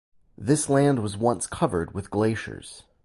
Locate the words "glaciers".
2.09-2.85